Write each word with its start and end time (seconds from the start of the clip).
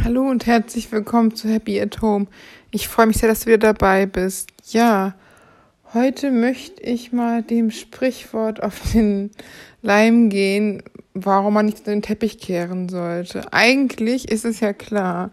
Hallo 0.00 0.22
und 0.22 0.46
herzlich 0.46 0.90
willkommen 0.90 1.36
zu 1.36 1.50
Happy 1.50 1.78
at 1.78 2.00
Home. 2.00 2.26
Ich 2.70 2.88
freue 2.88 3.06
mich 3.06 3.18
sehr, 3.18 3.28
dass 3.28 3.40
du 3.40 3.46
wieder 3.48 3.74
dabei 3.74 4.06
bist. 4.06 4.48
Ja, 4.70 5.14
heute 5.92 6.30
möchte 6.30 6.82
ich 6.82 7.12
mal 7.12 7.42
dem 7.42 7.70
Sprichwort 7.70 8.62
auf 8.62 8.80
den 8.94 9.30
Leim 9.82 10.30
gehen, 10.30 10.82
warum 11.12 11.52
man 11.52 11.66
nicht 11.66 11.86
den 11.86 12.00
Teppich 12.00 12.38
kehren 12.38 12.88
sollte. 12.88 13.52
Eigentlich 13.52 14.30
ist 14.30 14.46
es 14.46 14.60
ja 14.60 14.72
klar, 14.72 15.30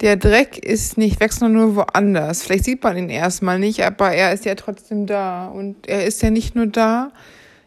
der 0.00 0.16
Dreck 0.16 0.58
ist 0.58 0.98
nicht 0.98 1.20
weg, 1.20 1.32
sondern 1.32 1.62
nur 1.62 1.76
woanders. 1.76 2.42
Vielleicht 2.42 2.64
sieht 2.64 2.82
man 2.82 2.96
ihn 2.96 3.08
erstmal 3.08 3.60
nicht, 3.60 3.84
aber 3.84 4.10
er 4.10 4.32
ist 4.32 4.44
ja 4.44 4.56
trotzdem 4.56 5.06
da. 5.06 5.46
Und 5.46 5.88
er 5.88 6.04
ist 6.04 6.20
ja 6.22 6.30
nicht 6.30 6.56
nur 6.56 6.66
da, 6.66 7.12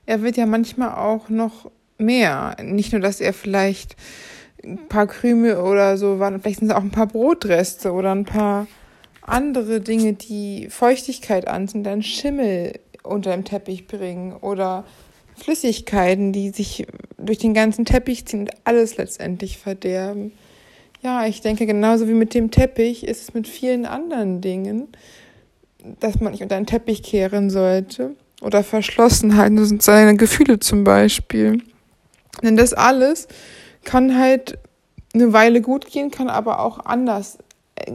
er 0.06 0.22
wird 0.22 0.36
ja 0.36 0.46
manchmal 0.46 0.96
auch 0.96 1.30
noch 1.30 1.72
mehr. 1.98 2.58
Nicht 2.62 2.92
nur, 2.92 3.00
dass 3.00 3.22
er 3.22 3.32
vielleicht 3.32 3.96
ein 4.66 4.88
paar 4.90 5.08
Krümel 5.08 5.58
oder 5.58 5.98
so 5.98 6.20
waren. 6.20 6.42
Vielleicht 6.42 6.60
sind 6.60 6.70
es 6.70 6.76
auch 6.76 6.82
ein 6.82 6.92
paar 6.92 7.08
Brotreste 7.08 7.92
oder 7.92 8.12
ein 8.12 8.26
paar 8.26 8.68
andere 9.22 9.82
Dinge, 9.82 10.14
die 10.14 10.68
Feuchtigkeit 10.70 11.48
anziehen, 11.48 11.84
dann 11.84 12.04
Schimmel 12.04 12.80
unter 13.04 13.32
dem 13.32 13.44
Teppich 13.44 13.88
bringen 13.88 14.34
oder 14.34 14.86
Flüssigkeiten, 15.36 16.32
die 16.32 16.50
sich 16.50 16.88
durch 17.18 17.38
den 17.38 17.54
ganzen 17.54 17.86
Teppich 17.86 18.26
ziehen 18.26 18.42
und 18.42 18.52
alles 18.64 18.98
letztendlich 18.98 19.58
verderben. 19.58 20.32
Ja, 21.02 21.26
ich 21.28 21.42
denke, 21.42 21.66
genauso 21.66 22.08
wie 22.08 22.14
mit 22.14 22.34
dem 22.34 22.52
Teppich 22.52 23.06
ist 23.06 23.22
es 23.22 23.34
mit 23.34 23.48
vielen 23.48 23.86
anderen 23.86 24.42
Dingen, 24.42 24.88
dass 26.00 26.20
man 26.20 26.32
nicht 26.32 26.42
unter 26.42 26.56
den 26.56 26.66
Teppich 26.66 27.04
kehren 27.04 27.50
sollte 27.50 28.16
oder 28.42 28.64
verschlossen 28.64 29.38
halten, 29.38 29.58
das 29.58 29.70
sind 29.70 29.84
seine 29.84 30.16
Gefühle 30.16 30.60
zum 30.60 30.84
Beispiel. 30.84 31.62
Denn 32.44 32.58
das 32.58 32.74
alles 32.74 33.28
kann 33.84 34.18
halt 34.18 34.58
eine 35.16 35.34
Weile 35.34 35.62
gut 35.62 35.88
gehen, 35.88 36.12
kann 36.12 36.28
aber 36.28 36.60
auch 36.60 36.86
anders 36.86 37.38
äh, 37.76 37.94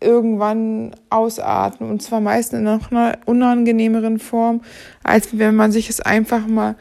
irgendwann 0.00 0.94
ausatmen. 1.10 1.90
Und 1.90 2.02
zwar 2.02 2.20
meistens 2.20 2.60
in 2.60 2.68
einer 2.68 3.18
unangenehmeren 3.26 4.18
Form, 4.18 4.60
als 5.02 5.36
wenn 5.38 5.56
man 5.56 5.72
sich 5.72 5.88
es 5.90 6.00
einfach 6.00 6.46
mal 6.46 6.76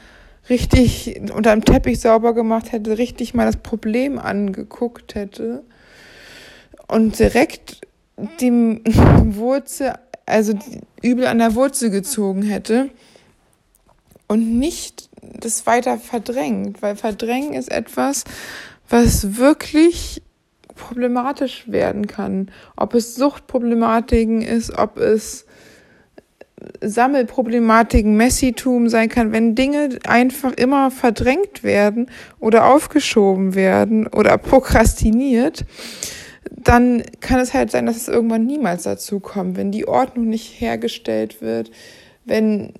richtig 0.49 1.19
unter 1.33 1.51
dem 1.51 1.65
Teppich 1.65 1.99
sauber 1.99 2.33
gemacht 2.33 2.71
hätte, 2.71 2.97
richtig 2.97 3.33
mal 3.33 3.45
das 3.45 3.57
Problem 3.57 4.19
angeguckt 4.19 5.15
hätte 5.15 5.63
und 6.87 7.19
direkt 7.19 7.81
die 8.39 8.51
Wurzel, 9.23 9.93
also 10.25 10.53
die 10.53 10.81
Übel 11.01 11.27
an 11.27 11.39
der 11.39 11.55
Wurzel 11.55 11.89
gezogen 11.89 12.43
hätte 12.43 12.89
und 14.27 14.59
nicht 14.59 15.09
das 15.21 15.65
weiter 15.65 15.97
verdrängt, 15.97 16.81
weil 16.81 16.95
verdrängen 16.95 17.53
ist 17.53 17.71
etwas, 17.71 18.23
was 18.89 19.37
wirklich 19.37 20.21
problematisch 20.75 21.65
werden 21.67 22.07
kann. 22.07 22.51
Ob 22.75 22.93
es 22.93 23.15
Suchtproblematiken 23.15 24.41
ist, 24.41 24.77
ob 24.77 24.97
es 24.97 25.45
Sammelproblematiken, 26.81 28.15
Messitum 28.15 28.89
sein 28.89 29.09
kann, 29.09 29.31
wenn 29.31 29.55
Dinge 29.55 29.99
einfach 30.07 30.53
immer 30.53 30.89
verdrängt 30.89 31.63
werden 31.63 32.09
oder 32.39 32.65
aufgeschoben 32.65 33.53
werden 33.53 34.07
oder 34.07 34.37
prokrastiniert, 34.37 35.65
dann 36.51 37.03
kann 37.19 37.39
es 37.39 37.53
halt 37.53 37.71
sein, 37.71 37.85
dass 37.85 37.97
es 37.97 38.07
irgendwann 38.07 38.45
niemals 38.45 38.83
dazu 38.83 39.19
kommt, 39.19 39.57
wenn 39.57 39.71
die 39.71 39.87
Ordnung 39.87 40.29
nicht 40.29 40.59
hergestellt 40.59 41.41
wird, 41.41 41.71
wenn 42.25 42.73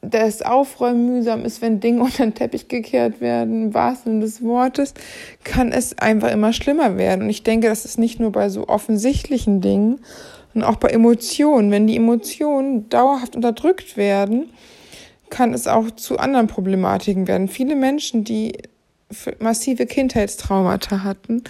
das 0.00 0.42
Aufräumen 0.42 1.06
mühsam 1.06 1.44
ist, 1.44 1.60
wenn 1.62 1.80
Dinge 1.80 2.02
unter 2.04 2.24
den 2.24 2.34
Teppich 2.34 2.68
gekehrt 2.68 3.20
werden, 3.20 3.64
im 3.64 3.74
wahrsten 3.74 4.12
Sinne 4.12 4.24
des 4.24 4.42
Wortes, 4.42 4.94
kann 5.44 5.72
es 5.72 5.98
einfach 5.98 6.30
immer 6.30 6.52
schlimmer 6.52 6.96
werden. 6.96 7.22
Und 7.22 7.30
ich 7.30 7.42
denke, 7.42 7.68
das 7.68 7.84
ist 7.84 7.98
nicht 7.98 8.20
nur 8.20 8.32
bei 8.32 8.48
so 8.48 8.68
offensichtlichen 8.68 9.60
Dingen, 9.60 10.00
sondern 10.52 10.70
auch 10.70 10.78
bei 10.78 10.88
Emotionen. 10.88 11.70
Wenn 11.70 11.86
die 11.86 11.96
Emotionen 11.96 12.88
dauerhaft 12.88 13.36
unterdrückt 13.36 13.96
werden, 13.96 14.50
kann 15.30 15.52
es 15.52 15.66
auch 15.66 15.90
zu 15.90 16.18
anderen 16.18 16.46
Problematiken 16.46 17.28
werden. 17.28 17.48
Viele 17.48 17.76
Menschen, 17.76 18.24
die 18.24 18.52
massive 19.40 19.86
Kindheitstraumata 19.86 21.02
hatten, 21.02 21.42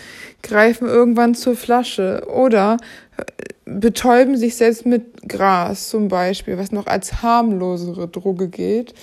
greifen 0.42 0.86
irgendwann 0.88 1.34
zur 1.34 1.56
Flasche 1.56 2.26
oder 2.32 2.76
äh, 3.16 3.24
betäuben 3.68 4.36
sich 4.36 4.56
selbst 4.56 4.86
mit 4.86 5.28
Gras 5.28 5.88
zum 5.90 6.08
Beispiel, 6.08 6.56
was 6.56 6.72
noch 6.72 6.86
als 6.86 7.22
harmlosere 7.22 8.08
Droge 8.08 8.48
gilt, 8.48 8.94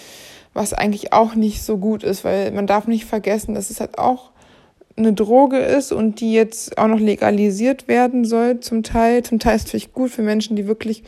was 0.53 0.73
eigentlich 0.73 1.13
auch 1.13 1.35
nicht 1.35 1.61
so 1.63 1.77
gut 1.77 2.03
ist, 2.03 2.23
weil 2.23 2.51
man 2.51 2.65
darf 2.67 2.87
nicht 2.87 3.05
vergessen, 3.05 3.53
dass 3.53 3.69
es 3.69 3.79
halt 3.79 3.97
auch 3.97 4.31
eine 4.97 5.13
Droge 5.13 5.57
ist 5.57 5.91
und 5.91 6.21
die 6.21 6.33
jetzt 6.33 6.77
auch 6.77 6.87
noch 6.87 6.99
legalisiert 6.99 7.87
werden 7.87 8.23
soll 8.25 8.61
zum 8.61 8.81
Teil. 8.81 9.23
Zum 9.23 9.39
Teil 9.39 9.57
ist 9.57 9.63
es 9.63 9.67
natürlich 9.67 9.93
gut 9.93 10.11
für 10.11 10.21
Menschen, 10.21 10.55
die 10.55 10.67
wirklich 10.67 11.03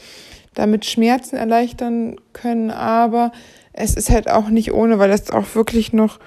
damit 0.54 0.86
Schmerzen 0.86 1.38
erleichtern 1.38 2.18
können, 2.34 2.72
aber 2.72 3.32
es 3.74 3.96
ist 3.96 4.10
halt 4.10 4.30
auch 4.30 4.50
nicht 4.50 4.74
ohne, 4.74 5.00
weil 5.00 5.10
das 5.10 5.32
auch 5.32 5.56
wirklich 5.56 5.94
noch 5.94 6.20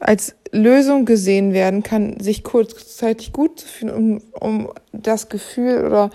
als 0.00 0.34
Lösung 0.50 1.04
gesehen 1.04 1.52
werden 1.52 1.82
kann, 1.82 2.18
sich 2.18 2.42
kurzzeitig 2.42 3.32
gut 3.32 3.60
zu 3.60 3.68
fühlen, 3.68 3.94
um, 3.94 4.22
um 4.32 4.72
das 4.92 5.28
Gefühl 5.28 5.84
oder 5.84 6.10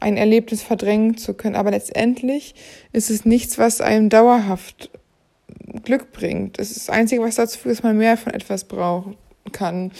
ein 0.00 0.16
Erlebnis 0.16 0.62
verdrängen 0.62 1.16
zu 1.16 1.34
können. 1.34 1.56
Aber 1.56 1.70
letztendlich 1.70 2.54
ist 2.92 3.10
es 3.10 3.24
nichts, 3.24 3.58
was 3.58 3.80
einem 3.80 4.08
dauerhaft 4.08 4.90
Glück 5.84 6.12
bringt. 6.12 6.58
Es 6.58 6.70
ist 6.70 6.88
das 6.88 6.90
Einzige, 6.90 7.22
was 7.22 7.36
dazu 7.36 7.58
führt, 7.58 7.76
dass 7.76 7.82
man 7.82 7.96
mehr 7.96 8.16
von 8.16 8.32
etwas 8.32 8.64
brauchen 8.64 9.16
kann. 9.52 9.92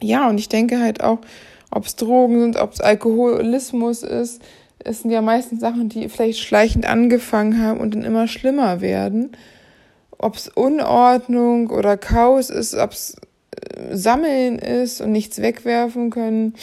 Ja, 0.00 0.28
und 0.28 0.38
ich 0.38 0.48
denke 0.48 0.80
halt 0.80 1.02
auch, 1.02 1.18
ob 1.70 1.86
es 1.86 1.96
Drogen 1.96 2.40
sind, 2.40 2.56
ob 2.56 2.72
es 2.72 2.80
Alkoholismus 2.80 4.02
ist, 4.02 4.42
es 4.84 5.02
sind 5.02 5.12
ja 5.12 5.22
meistens 5.22 5.60
Sachen, 5.60 5.88
die 5.88 6.08
vielleicht 6.08 6.40
schleichend 6.40 6.86
angefangen 6.86 7.62
haben 7.62 7.78
und 7.78 7.94
dann 7.94 8.02
immer 8.02 8.26
schlimmer 8.26 8.80
werden 8.80 9.36
ob 10.22 10.36
es 10.36 10.48
Unordnung 10.48 11.68
oder 11.70 11.98
Chaos 11.98 12.48
ist, 12.48 12.74
ob 12.74 12.92
es 12.92 13.16
äh, 13.50 13.94
Sammeln 13.96 14.58
ist 14.58 15.00
und 15.00 15.12
nichts 15.12 15.42
wegwerfen 15.42 16.10
können. 16.10 16.54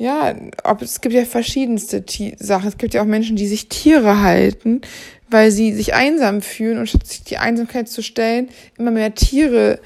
Ja, 0.00 0.34
ob 0.64 0.80
es 0.80 1.02
gibt 1.02 1.14
ja 1.14 1.26
verschiedenste 1.26 2.06
T 2.06 2.34
Sachen. 2.38 2.68
Es 2.68 2.78
gibt 2.78 2.94
ja 2.94 3.02
auch 3.02 3.06
Menschen, 3.06 3.36
die 3.36 3.46
sich 3.46 3.68
Tiere 3.68 4.22
halten, 4.22 4.80
weil 5.28 5.50
sie 5.50 5.74
sich 5.74 5.92
einsam 5.92 6.40
fühlen 6.40 6.78
und 6.78 6.88
statt 6.88 7.06
sich 7.06 7.22
die 7.22 7.36
Einsamkeit 7.36 7.86
zu 7.86 8.02
stellen, 8.02 8.48
immer 8.78 8.92
mehr 8.92 9.14
Tiere 9.14 9.78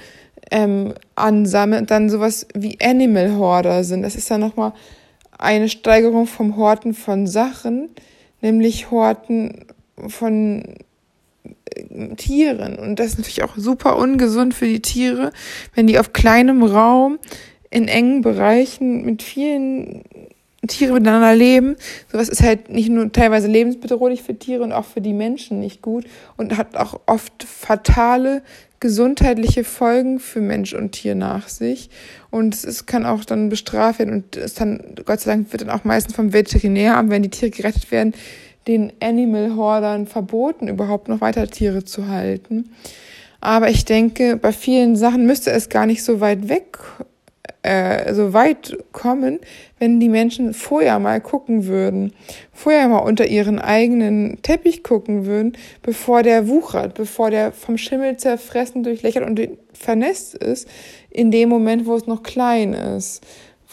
ähm, 0.52 0.94
ansammeln 1.16 1.80
und 1.80 1.90
dann 1.90 2.10
sowas 2.10 2.46
wie 2.54 2.78
Animal 2.80 3.34
Hoarder 3.34 3.82
sind. 3.82 4.02
Das 4.02 4.14
ist 4.14 4.30
dann 4.30 4.40
nochmal 4.40 4.72
eine 5.36 5.68
Steigerung 5.68 6.28
vom 6.28 6.56
Horten 6.56 6.94
von 6.94 7.26
Sachen, 7.26 7.88
nämlich 8.40 8.92
Horten 8.92 9.64
von 10.06 10.76
Tieren. 12.16 12.78
Und 12.78 13.00
das 13.00 13.08
ist 13.08 13.18
natürlich 13.18 13.42
auch 13.42 13.56
super 13.56 13.96
ungesund 13.96 14.54
für 14.54 14.68
die 14.68 14.80
Tiere, 14.80 15.32
wenn 15.74 15.88
die 15.88 15.98
auf 15.98 16.12
kleinem 16.12 16.62
Raum 16.62 17.18
in 17.74 17.88
engen 17.88 18.20
Bereichen 18.20 19.04
mit 19.04 19.22
vielen 19.22 20.04
Tieren 20.68 20.94
miteinander 20.94 21.34
leben. 21.34 21.76
Sowas 22.10 22.28
ist 22.28 22.42
halt 22.42 22.70
nicht 22.70 22.88
nur 22.88 23.10
teilweise 23.12 23.48
lebensbedrohlich 23.48 24.22
für 24.22 24.38
Tiere 24.38 24.62
und 24.62 24.72
auch 24.72 24.84
für 24.84 25.00
die 25.00 25.12
Menschen 25.12 25.58
nicht 25.58 25.82
gut 25.82 26.06
und 26.36 26.56
hat 26.56 26.76
auch 26.76 27.00
oft 27.06 27.42
fatale 27.42 28.42
gesundheitliche 28.78 29.64
Folgen 29.64 30.20
für 30.20 30.40
Mensch 30.40 30.72
und 30.72 30.92
Tier 30.92 31.16
nach 31.16 31.48
sich. 31.48 31.90
Und 32.30 32.54
es 32.54 32.86
kann 32.86 33.06
auch 33.06 33.24
dann 33.24 33.48
bestraft 33.48 33.98
werden 33.98 34.14
und 34.14 34.36
es 34.36 34.54
dann, 34.54 34.80
Gott 35.04 35.20
sei 35.20 35.32
Dank, 35.32 35.52
wird 35.52 35.62
dann 35.62 35.70
auch 35.70 35.84
meistens 35.84 36.14
vom 36.14 36.32
Veterinäramt, 36.32 37.10
wenn 37.10 37.22
die 37.22 37.30
Tiere 37.30 37.50
gerettet 37.50 37.90
werden, 37.90 38.14
den 38.68 38.92
Animal 39.02 39.56
Hordern 39.56 40.06
verboten, 40.06 40.68
überhaupt 40.68 41.08
noch 41.08 41.20
weiter 41.20 41.48
Tiere 41.48 41.84
zu 41.84 42.06
halten. 42.06 42.70
Aber 43.40 43.68
ich 43.68 43.84
denke, 43.84 44.36
bei 44.36 44.52
vielen 44.52 44.96
Sachen 44.96 45.26
müsste 45.26 45.50
es 45.50 45.68
gar 45.68 45.86
nicht 45.86 46.04
so 46.04 46.20
weit 46.20 46.48
weg, 46.48 46.78
äh, 47.64 48.14
so 48.14 48.32
weit 48.32 48.76
kommen, 48.92 49.40
wenn 49.78 49.98
die 49.98 50.08
Menschen 50.08 50.54
vorher 50.54 50.98
mal 50.98 51.20
gucken 51.20 51.66
würden, 51.66 52.12
vorher 52.52 52.86
mal 52.88 52.98
unter 52.98 53.26
ihren 53.26 53.58
eigenen 53.58 54.38
Teppich 54.42 54.82
gucken 54.82 55.26
würden, 55.26 55.56
bevor 55.82 56.22
der 56.22 56.48
wuchert, 56.48 56.94
bevor 56.94 57.30
der 57.30 57.52
vom 57.52 57.78
Schimmel 57.78 58.16
zerfressen, 58.16 58.82
durchlöchert 58.82 59.26
und 59.26 59.40
vernässt 59.72 60.34
ist, 60.34 60.68
in 61.10 61.30
dem 61.30 61.48
Moment, 61.48 61.86
wo 61.86 61.96
es 61.96 62.06
noch 62.06 62.22
klein 62.22 62.74
ist 62.74 63.24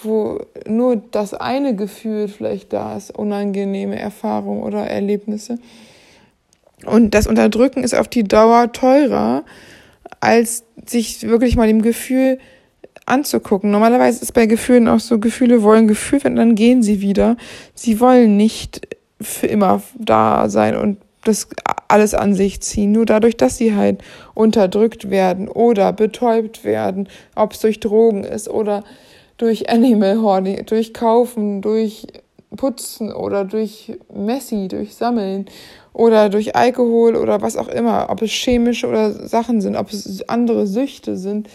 wo 0.03 0.39
nur 0.67 0.95
das 0.95 1.33
eine 1.33 1.75
Gefühl 1.75 2.27
vielleicht 2.27 2.73
da 2.73 2.97
ist, 2.97 3.11
unangenehme 3.11 3.99
Erfahrungen 3.99 4.63
oder 4.63 4.87
Erlebnisse. 4.87 5.59
Und 6.85 7.13
das 7.13 7.27
Unterdrücken 7.27 7.83
ist 7.83 7.93
auf 7.93 8.07
die 8.07 8.23
Dauer 8.23 8.71
teurer, 8.71 9.43
als 10.19 10.63
sich 10.85 11.27
wirklich 11.27 11.55
mal 11.55 11.67
dem 11.67 11.81
Gefühl 11.81 12.39
anzugucken. 13.05 13.71
Normalerweise 13.71 14.21
ist 14.21 14.33
bei 14.33 14.45
Gefühlen 14.45 14.87
auch 14.87 14.99
so, 14.99 15.19
Gefühle 15.19 15.63
wollen 15.63 15.87
gefühlt 15.87 16.23
werden, 16.23 16.35
dann 16.35 16.55
gehen 16.55 16.83
sie 16.83 17.01
wieder. 17.01 17.37
Sie 17.73 17.99
wollen 17.99 18.37
nicht 18.37 18.87
für 19.19 19.47
immer 19.47 19.81
da 19.97 20.49
sein 20.49 20.75
und 20.75 20.97
das 21.23 21.47
alles 21.87 22.13
an 22.13 22.33
sich 22.33 22.61
ziehen. 22.61 22.91
Nur 22.91 23.05
dadurch, 23.05 23.37
dass 23.37 23.57
sie 23.57 23.75
halt 23.75 24.01
unterdrückt 24.33 25.09
werden 25.09 25.47
oder 25.47 25.93
betäubt 25.93 26.63
werden, 26.63 27.07
ob 27.35 27.53
es 27.53 27.59
durch 27.59 27.79
Drogen 27.79 28.23
ist 28.23 28.49
oder 28.49 28.83
durch 29.37 29.69
Animal 29.69 30.21
Hoarding, 30.21 30.65
durch 30.65 30.93
Kaufen, 30.93 31.61
durch 31.61 32.07
Putzen 32.55 33.11
oder 33.13 33.45
durch 33.45 33.93
Messi, 34.13 34.67
durch 34.67 34.95
Sammeln 34.95 35.45
oder 35.93 36.29
durch 36.29 36.55
Alkohol 36.55 37.15
oder 37.15 37.41
was 37.41 37.57
auch 37.57 37.67
immer, 37.67 38.07
ob 38.09 38.21
es 38.21 38.31
chemische 38.31 38.87
oder 38.87 39.11
Sachen 39.11 39.61
sind, 39.61 39.75
ob 39.75 39.91
es 39.91 40.27
andere 40.27 40.67
Süchte 40.67 41.17
sind. 41.17 41.47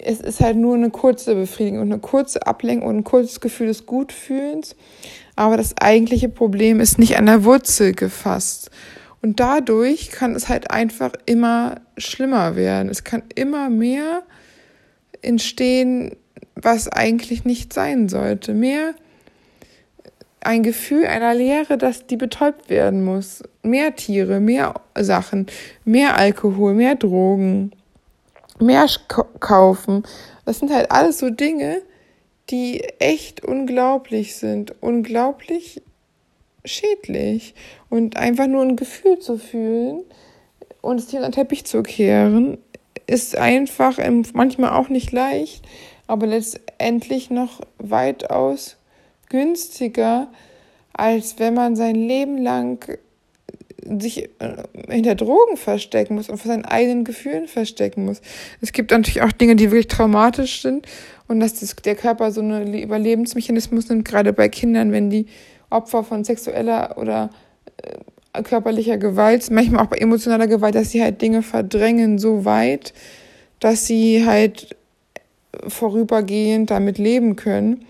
Es 0.00 0.20
ist 0.20 0.40
halt 0.40 0.56
nur 0.56 0.74
eine 0.74 0.90
kurze 0.90 1.34
Befriedigung 1.34 1.80
und 1.80 1.92
eine 1.92 2.00
kurze 2.00 2.46
Ablenkung 2.46 2.88
und 2.88 2.96
ein 2.98 3.04
kurzes 3.04 3.40
Gefühl 3.40 3.66
des 3.66 3.86
Gutfühlens. 3.86 4.76
Aber 5.36 5.56
das 5.56 5.76
eigentliche 5.78 6.28
Problem 6.28 6.80
ist 6.80 6.98
nicht 6.98 7.16
an 7.16 7.26
der 7.26 7.44
Wurzel 7.44 7.92
gefasst. 7.92 8.70
Und 9.22 9.40
dadurch 9.40 10.10
kann 10.10 10.34
es 10.34 10.48
halt 10.48 10.70
einfach 10.70 11.12
immer 11.26 11.80
schlimmer 11.96 12.56
werden. 12.56 12.88
Es 12.88 13.04
kann 13.04 13.22
immer 13.34 13.68
mehr 13.68 14.22
entstehen, 15.22 16.16
was 16.54 16.88
eigentlich 16.88 17.44
nicht 17.44 17.72
sein 17.72 18.08
sollte. 18.08 18.54
Mehr 18.54 18.94
ein 20.40 20.62
Gefühl 20.62 21.06
einer 21.06 21.34
Leere, 21.34 21.78
dass 21.78 22.06
die 22.06 22.16
betäubt 22.16 22.70
werden 22.70 23.04
muss. 23.04 23.42
Mehr 23.62 23.96
Tiere, 23.96 24.40
mehr 24.40 24.74
Sachen, 24.98 25.46
mehr 25.84 26.16
Alkohol, 26.16 26.74
mehr 26.74 26.94
Drogen, 26.94 27.72
mehr 28.60 28.86
kaufen. 29.40 30.04
Das 30.44 30.58
sind 30.58 30.72
halt 30.72 30.90
alles 30.90 31.18
so 31.18 31.30
Dinge, 31.30 31.82
die 32.50 32.80
echt 32.98 33.44
unglaublich 33.44 34.36
sind. 34.36 34.74
Unglaublich 34.80 35.82
schädlich. 36.64 37.54
Und 37.90 38.16
einfach 38.16 38.46
nur 38.46 38.62
ein 38.62 38.76
Gefühl 38.76 39.18
zu 39.18 39.38
fühlen 39.38 40.04
und 40.80 40.98
es 41.00 41.10
hier 41.10 41.20
an 41.20 41.26
den 41.26 41.32
Teppich 41.32 41.64
zu 41.64 41.82
kehren, 41.82 42.58
ist 43.06 43.36
einfach 43.36 43.98
manchmal 44.34 44.70
auch 44.70 44.88
nicht 44.88 45.12
leicht, 45.12 45.64
aber 46.06 46.26
letztendlich 46.26 47.30
noch 47.30 47.60
weitaus 47.78 48.76
günstiger, 49.28 50.28
als 50.92 51.38
wenn 51.38 51.54
man 51.54 51.76
sein 51.76 51.94
Leben 51.94 52.38
lang 52.38 52.98
sich 54.00 54.24
äh, 54.38 54.62
hinter 54.88 55.14
Drogen 55.14 55.56
verstecken 55.56 56.14
muss 56.14 56.28
und 56.28 56.38
vor 56.38 56.50
seinen 56.50 56.64
eigenen 56.64 57.04
Gefühlen 57.04 57.48
verstecken 57.48 58.04
muss. 58.04 58.20
Es 58.60 58.72
gibt 58.72 58.90
natürlich 58.90 59.22
auch 59.22 59.32
Dinge, 59.32 59.56
die 59.56 59.70
wirklich 59.70 59.88
traumatisch 59.88 60.62
sind 60.62 60.86
und 61.26 61.40
dass 61.40 61.60
das, 61.60 61.76
der 61.76 61.94
Körper 61.94 62.30
so 62.32 62.40
einen 62.40 62.74
Überlebensmechanismus 62.74 63.88
nimmt, 63.88 64.04
gerade 64.04 64.32
bei 64.32 64.48
Kindern, 64.48 64.92
wenn 64.92 65.10
die 65.10 65.26
Opfer 65.70 66.04
von 66.04 66.24
sexueller 66.24 66.96
oder 66.98 67.30
äh, 67.82 68.42
körperlicher 68.42 68.98
Gewalt, 68.98 69.50
manchmal 69.50 69.84
auch 69.84 69.90
bei 69.90 69.98
emotionaler 69.98 70.46
Gewalt, 70.46 70.74
dass 70.74 70.90
sie 70.90 71.02
halt 71.02 71.20
Dinge 71.20 71.42
verdrängen 71.42 72.18
so 72.18 72.44
weit, 72.44 72.92
dass 73.60 73.86
sie 73.86 74.24
halt 74.24 74.76
vorübergehend 75.66 76.70
damit 76.70 76.98
leben 76.98 77.36
können 77.36 77.84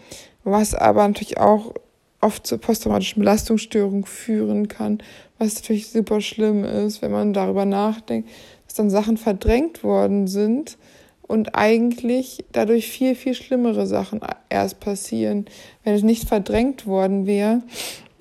was 0.50 0.74
aber 0.74 1.06
natürlich 1.06 1.38
auch 1.38 1.74
oft 2.20 2.46
zur 2.46 2.58
posttraumatischen 2.58 3.20
Belastungsstörung 3.20 4.06
führen 4.06 4.68
kann, 4.68 4.98
was 5.38 5.54
natürlich 5.56 5.88
super 5.88 6.20
schlimm 6.20 6.64
ist, 6.64 7.02
wenn 7.02 7.12
man 7.12 7.32
darüber 7.32 7.64
nachdenkt, 7.64 8.28
dass 8.66 8.74
dann 8.74 8.90
Sachen 8.90 9.16
verdrängt 9.16 9.84
worden 9.84 10.26
sind 10.26 10.76
und 11.22 11.54
eigentlich 11.54 12.44
dadurch 12.52 12.88
viel, 12.88 13.14
viel 13.14 13.34
schlimmere 13.34 13.86
Sachen 13.86 14.20
erst 14.48 14.80
passieren. 14.80 15.46
Wenn 15.84 15.94
es 15.94 16.02
nicht 16.02 16.28
verdrängt 16.28 16.86
worden 16.86 17.26
wäre, 17.26 17.62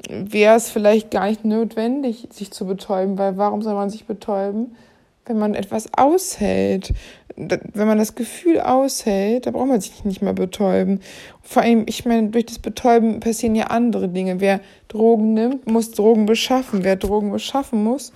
wäre 0.09 0.55
es 0.55 0.69
vielleicht 0.69 1.11
gar 1.11 1.27
nicht 1.27 1.44
notwendig, 1.44 2.27
sich 2.31 2.51
zu 2.51 2.65
betäuben, 2.65 3.17
weil 3.17 3.38
warum 3.38 3.61
soll 3.61 3.73
man 3.73 3.89
sich 3.89 4.05
betäuben? 4.05 4.75
Wenn 5.27 5.38
man 5.38 5.56
etwas 5.56 5.89
aushält, 5.95 6.94
wenn 7.35 7.88
man 7.88 7.97
das 7.97 8.15
Gefühl 8.15 8.59
aushält, 8.59 9.45
da 9.45 9.51
braucht 9.51 9.68
man 9.68 9.81
sich 9.81 10.03
nicht 10.03 10.21
mehr 10.21 10.33
betäuben. 10.33 11.01
Vor 11.44 11.62
allem, 11.62 11.83
ich 11.88 12.06
meine, 12.06 12.29
durch 12.29 12.47
das 12.47 12.59
Betäuben 12.59 13.19
passieren 13.19 13.56
ja 13.56 13.65
andere 13.65 14.09
Dinge. 14.09 14.39
Wer 14.39 14.59
Drogen 14.88 15.33
nimmt, 15.33 15.69
muss 15.69 15.91
Drogen 15.91 16.25
beschaffen. 16.25 16.83
Wer 16.83 16.95
Drogen 16.95 17.31
beschaffen 17.31 17.83
muss, 17.83 18.12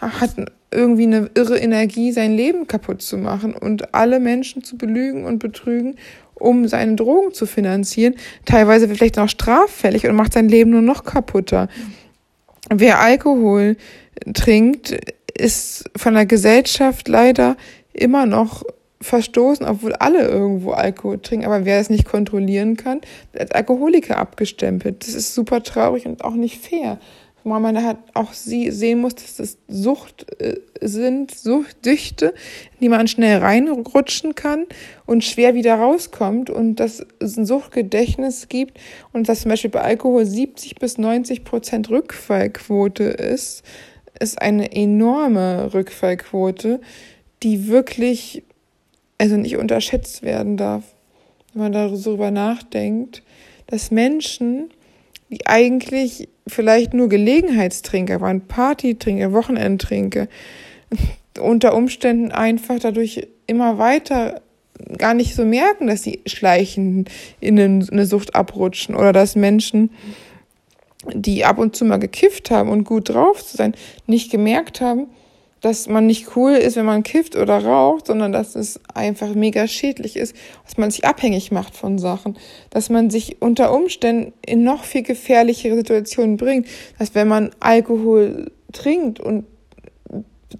hat 0.00 0.34
irgendwie 0.72 1.04
eine 1.04 1.30
irre 1.34 1.58
Energie, 1.58 2.10
sein 2.10 2.34
Leben 2.34 2.66
kaputt 2.66 3.00
zu 3.00 3.16
machen 3.16 3.54
und 3.54 3.94
alle 3.94 4.18
Menschen 4.18 4.64
zu 4.64 4.76
belügen 4.76 5.24
und 5.24 5.38
betrügen, 5.38 5.94
um 6.34 6.66
seine 6.66 6.96
Drogen 6.96 7.32
zu 7.32 7.46
finanzieren. 7.46 8.16
Teilweise 8.44 8.88
wird 8.88 8.98
vielleicht 8.98 9.16
noch 9.16 9.28
straffällig 9.28 10.06
und 10.06 10.16
macht 10.16 10.32
sein 10.32 10.48
Leben 10.48 10.70
nur 10.70 10.82
noch 10.82 11.04
kaputter. 11.04 11.68
Wer 12.70 12.98
Alkohol 12.98 13.76
trinkt, 14.32 14.96
ist 15.36 15.90
von 15.96 16.14
der 16.14 16.26
Gesellschaft 16.26 17.08
leider 17.08 17.56
immer 17.92 18.26
noch 18.26 18.64
verstoßen, 19.00 19.66
obwohl 19.66 19.92
alle 19.94 20.26
irgendwo 20.26 20.72
Alkohol 20.72 21.18
trinken. 21.18 21.46
Aber 21.46 21.64
wer 21.64 21.78
es 21.78 21.90
nicht 21.90 22.06
kontrollieren 22.06 22.76
kann, 22.76 23.00
als 23.38 23.50
Alkoholiker 23.50 24.18
abgestempelt. 24.18 25.06
Das 25.06 25.14
ist 25.14 25.34
super 25.34 25.62
traurig 25.62 26.06
und 26.06 26.24
auch 26.24 26.34
nicht 26.34 26.64
fair. 26.64 26.98
Weil 27.46 27.60
man 27.60 27.84
hat 27.84 27.98
auch 28.14 28.32
sehen 28.32 29.02
muss, 29.02 29.16
dass 29.16 29.36
das 29.36 29.58
Sucht 29.68 30.24
äh, 30.40 30.60
sind, 30.80 31.34
Suchtdüchte, 31.34 32.32
die 32.80 32.88
man 32.88 33.06
schnell 33.06 33.38
reinrutschen 33.40 34.34
kann 34.34 34.64
und 35.04 35.24
schwer 35.24 35.54
wieder 35.54 35.74
rauskommt 35.74 36.48
und 36.48 36.76
dass 36.76 37.04
es 37.18 37.36
ein 37.36 37.44
Suchtgedächtnis 37.44 38.48
gibt 38.48 38.80
und 39.12 39.28
dass 39.28 39.42
zum 39.42 39.50
Beispiel 39.50 39.68
bei 39.68 39.82
Alkohol 39.82 40.24
70 40.24 40.76
bis 40.76 40.96
90 40.96 41.44
Prozent 41.44 41.90
Rückfallquote 41.90 43.04
ist 43.04 43.62
ist 44.18 44.40
eine 44.40 44.72
enorme 44.72 45.72
Rückfallquote, 45.74 46.80
die 47.42 47.68
wirklich, 47.68 48.42
also 49.18 49.36
nicht 49.36 49.56
unterschätzt 49.56 50.22
werden 50.22 50.56
darf, 50.56 50.84
wenn 51.52 51.62
man 51.62 51.72
darüber 51.72 52.30
nachdenkt, 52.30 53.22
dass 53.66 53.90
Menschen, 53.90 54.70
die 55.30 55.46
eigentlich 55.46 56.28
vielleicht 56.46 56.94
nur 56.94 57.08
Gelegenheitstrinker 57.08 58.20
waren, 58.20 58.42
Partytrinker, 58.42 59.32
Wochenendtrinker, 59.32 60.28
unter 61.40 61.74
Umständen 61.74 62.30
einfach 62.30 62.78
dadurch 62.78 63.26
immer 63.46 63.78
weiter 63.78 64.40
gar 64.98 65.14
nicht 65.14 65.34
so 65.34 65.44
merken, 65.44 65.86
dass 65.86 66.02
sie 66.02 66.20
schleichend 66.26 67.10
in 67.40 67.58
eine 67.58 68.06
Sucht 68.06 68.34
abrutschen 68.34 68.94
oder 68.94 69.12
dass 69.12 69.36
Menschen 69.36 69.90
die 71.12 71.44
ab 71.44 71.58
und 71.58 71.76
zu 71.76 71.84
mal 71.84 71.98
gekifft 71.98 72.50
haben 72.50 72.68
und 72.68 72.84
gut 72.84 73.10
drauf 73.10 73.44
zu 73.44 73.56
sein, 73.56 73.74
nicht 74.06 74.30
gemerkt 74.30 74.80
haben, 74.80 75.08
dass 75.64 75.88
man 75.88 76.06
nicht 76.06 76.36
cool 76.36 76.52
ist, 76.52 76.76
wenn 76.76 76.84
man 76.84 77.02
kifft 77.02 77.36
oder 77.36 77.64
raucht, 77.64 78.08
sondern 78.08 78.32
dass 78.32 78.54
es 78.54 78.80
einfach 78.92 79.34
mega 79.34 79.66
schädlich 79.66 80.16
ist, 80.16 80.36
dass 80.64 80.76
man 80.76 80.90
sich 80.90 81.06
abhängig 81.06 81.52
macht 81.52 81.74
von 81.74 81.98
Sachen, 81.98 82.36
dass 82.68 82.90
man 82.90 83.08
sich 83.08 83.40
unter 83.40 83.72
Umständen 83.72 84.34
in 84.44 84.62
noch 84.62 84.84
viel 84.84 85.02
gefährlichere 85.02 85.76
Situationen 85.76 86.36
bringt, 86.36 86.66
dass 86.98 87.14
wenn 87.14 87.28
man 87.28 87.50
Alkohol 87.60 88.50
trinkt 88.72 89.20
und 89.20 89.46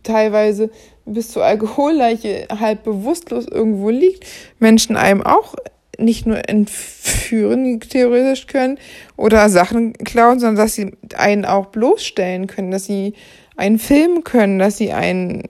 teilweise 0.03 0.71
bis 1.05 1.31
zur 1.31 1.45
Alkoholleiche 1.45 2.49
halb 2.59 2.85
bewusstlos 2.85 3.47
irgendwo 3.47 3.91
liegt, 3.91 4.25
Menschen 4.59 4.97
einem 4.97 5.23
auch 5.23 5.55
nicht 5.99 6.27
nur 6.27 6.49
entführen 6.49 7.81
theoretisch 7.81 8.47
können 8.47 8.79
oder 9.17 9.49
Sachen 9.49 9.93
klauen, 9.93 10.41
sondern 10.41 10.65
dass 10.65 10.75
sie 10.75 10.93
einen 11.17 11.45
auch 11.45 11.67
bloßstellen 11.67 12.47
können, 12.47 12.71
dass 12.71 12.85
sie 12.85 13.15
einen 13.57 13.79
filmen 13.79 14.25
können, 14.25 14.59
dass 14.59 14.77
sie 14.77 14.93
einen, 14.93 15.45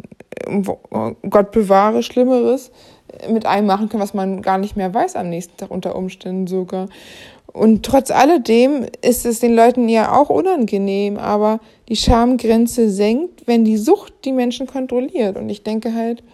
Gott 1.28 1.52
bewahre, 1.52 2.02
Schlimmeres 2.02 2.70
mit 3.30 3.46
einem 3.46 3.66
machen 3.66 3.88
können, 3.88 4.02
was 4.02 4.14
man 4.14 4.42
gar 4.42 4.58
nicht 4.58 4.76
mehr 4.76 4.92
weiß 4.92 5.16
am 5.16 5.28
nächsten 5.28 5.56
Tag 5.56 5.70
unter 5.70 5.96
Umständen 5.96 6.46
sogar. 6.46 6.88
Und 7.54 7.86
trotz 7.86 8.10
alledem 8.10 8.84
ist 9.00 9.24
es 9.24 9.38
den 9.38 9.54
Leuten 9.54 9.88
ja 9.88 10.12
auch 10.12 10.28
unangenehm, 10.28 11.16
aber 11.16 11.60
die 11.88 11.94
Schamgrenze 11.94 12.90
senkt, 12.90 13.46
wenn 13.46 13.64
die 13.64 13.76
Sucht 13.76 14.12
die 14.24 14.32
Menschen 14.32 14.66
kontrolliert. 14.66 15.36
Und 15.36 15.48
ich 15.48 15.62
denke 15.62 15.94
halt, 15.94 16.24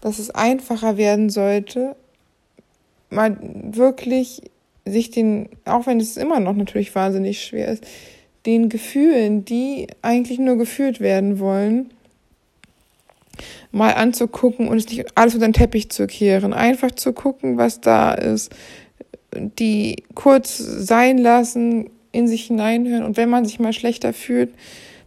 dass 0.00 0.18
es 0.18 0.30
einfacher 0.30 0.96
werden 0.96 1.30
sollte, 1.30 1.94
mal 3.10 3.36
wirklich 3.40 4.42
sich 4.84 5.10
den, 5.10 5.48
auch 5.64 5.86
wenn 5.86 6.00
es 6.00 6.16
immer 6.16 6.40
noch 6.40 6.54
natürlich 6.54 6.94
wahnsinnig 6.94 7.44
schwer 7.44 7.68
ist, 7.68 7.84
den 8.46 8.68
Gefühlen, 8.68 9.44
die 9.44 9.88
eigentlich 10.02 10.38
nur 10.38 10.56
gefühlt 10.56 11.00
werden 11.00 11.38
wollen, 11.38 11.90
mal 13.70 13.92
anzugucken 13.92 14.68
und 14.68 14.78
es 14.78 14.88
nicht 14.88 15.16
alles 15.16 15.34
unter 15.34 15.46
den 15.46 15.52
Teppich 15.52 15.90
zu 15.90 16.06
kehren. 16.06 16.52
Einfach 16.52 16.90
zu 16.92 17.12
gucken, 17.12 17.58
was 17.58 17.80
da 17.80 18.12
ist. 18.12 18.52
Die 19.34 20.04
kurz 20.14 20.56
sein 20.56 21.18
lassen, 21.18 21.90
in 22.10 22.26
sich 22.26 22.46
hineinhören 22.46 23.04
und 23.04 23.16
wenn 23.16 23.28
man 23.28 23.44
sich 23.44 23.60
mal 23.60 23.72
schlechter 23.74 24.12
fühlt, 24.12 24.50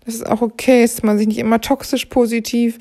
dass 0.06 0.16
es 0.16 0.24
auch 0.24 0.42
okay 0.42 0.84
ist, 0.84 0.98
dass 0.98 1.04
man 1.04 1.18
sich 1.18 1.28
nicht 1.28 1.38
immer 1.38 1.62
toxisch 1.62 2.06
positiv 2.06 2.80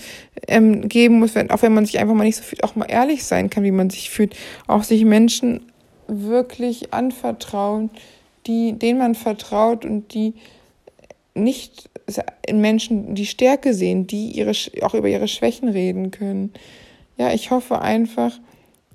ähm, 0.48 0.88
geben 0.88 1.18
muss, 1.18 1.34
wenn, 1.34 1.50
auch 1.50 1.62
wenn 1.62 1.74
man 1.74 1.84
sich 1.84 1.98
einfach 1.98 2.14
mal 2.14 2.24
nicht 2.24 2.36
so 2.36 2.42
fühlt, 2.42 2.64
auch 2.64 2.76
mal 2.76 2.86
ehrlich 2.86 3.24
sein 3.24 3.50
kann, 3.50 3.64
wie 3.64 3.70
man 3.70 3.90
sich 3.90 4.10
fühlt. 4.10 4.34
Auch 4.66 4.82
sich 4.82 5.04
Menschen 5.04 5.66
wirklich 6.06 6.92
anvertrauen, 6.92 7.90
die, 8.46 8.72
denen 8.72 8.98
man 8.98 9.14
vertraut 9.14 9.84
und 9.84 10.14
die 10.14 10.34
nicht 11.34 11.88
in 12.46 12.60
Menschen 12.60 13.14
die 13.14 13.26
Stärke 13.26 13.74
sehen, 13.74 14.06
die 14.06 14.30
ihre, 14.30 14.52
auch 14.82 14.94
über 14.94 15.08
ihre 15.08 15.28
Schwächen 15.28 15.68
reden 15.68 16.10
können. 16.10 16.52
Ja, 17.16 17.32
ich 17.32 17.50
hoffe 17.50 17.80
einfach, 17.80 18.38